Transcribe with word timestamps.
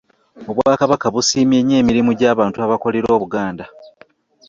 Obwakabaka 0.49 1.05
busimye 1.15 1.59
nnyo 1.61 1.75
emirimu 1.81 2.11
gy'abantu 2.19 2.57
abakolera 2.65 3.07
obuganda. 3.15 3.65